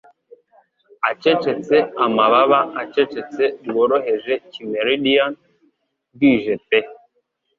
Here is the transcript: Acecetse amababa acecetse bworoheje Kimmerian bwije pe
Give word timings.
Acecetse 1.09 1.75
amababa 2.05 2.59
acecetse 2.81 3.43
bworoheje 3.67 4.33
Kimmerian 4.51 5.31
bwije 6.13 6.53
pe 6.67 6.79